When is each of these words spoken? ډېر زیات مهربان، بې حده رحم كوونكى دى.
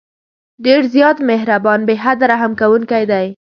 ډېر 0.65 0.81
زیات 0.95 1.17
مهربان، 1.29 1.79
بې 1.87 1.95
حده 2.03 2.25
رحم 2.31 2.51
كوونكى 2.59 3.01
دى. 3.11 3.25